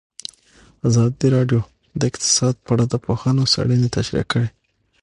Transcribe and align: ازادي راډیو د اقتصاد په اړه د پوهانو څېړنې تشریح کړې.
ازادي 0.87 1.27
راډیو 1.35 1.61
د 1.99 2.01
اقتصاد 2.09 2.55
په 2.65 2.69
اړه 2.73 2.85
د 2.89 2.95
پوهانو 3.05 3.49
څېړنې 3.53 3.89
تشریح 3.97 4.25
کړې. 4.31 4.49